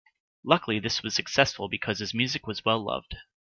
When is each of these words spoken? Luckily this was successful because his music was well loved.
Luckily 0.43 0.79
this 0.79 1.03
was 1.03 1.13
successful 1.13 1.69
because 1.69 1.99
his 1.99 2.11
music 2.11 2.47
was 2.47 2.65
well 2.65 2.83
loved. 2.83 3.17